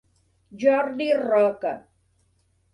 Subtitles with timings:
[0.63, 1.77] Jordi Roca.